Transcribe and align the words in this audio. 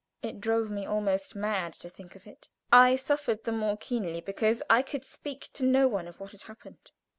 It 0.23 0.41
drove 0.41 0.71
me 0.71 0.83
almost 0.83 1.35
mad 1.35 1.73
to 1.73 1.87
think 1.87 2.15
of 2.15 2.25
it. 2.25 2.49
I 2.71 2.95
suffered 2.95 3.43
the 3.43 3.51
more 3.51 3.77
keenly 3.77 4.19
because 4.19 4.63
I 4.67 4.81
could 4.81 5.05
speak 5.05 5.51
to 5.53 5.63
no 5.63 5.87
one 5.87 6.07
of 6.07 6.19
what 6.19 6.31
had 6.31 6.41
happened. 6.41 6.91